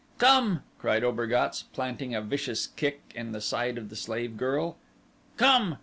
[0.17, 4.77] "Come," cried Obergatz, planting a vicious kick in the side of the slave girl.
[5.37, 5.77] "Come!